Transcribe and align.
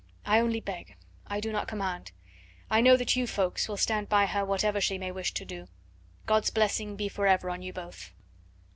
I 0.25 0.39
only 0.39 0.59
beg, 0.59 0.95
I 1.27 1.39
do 1.39 1.51
not 1.51 1.67
command. 1.67 2.11
I 2.71 2.81
know 2.81 2.97
that 2.97 3.15
you, 3.15 3.27
Ffoulkes, 3.27 3.67
will 3.69 3.77
stand 3.77 4.09
by 4.09 4.25
her 4.25 4.43
whatever 4.43 4.81
she 4.81 4.97
may 4.97 5.11
wish 5.11 5.31
to 5.35 5.45
do. 5.45 5.67
God's 6.25 6.49
blessing 6.49 6.95
be 6.95 7.07
for 7.07 7.27
ever 7.27 7.51
on 7.51 7.61
you 7.61 7.71
both. 7.71 8.11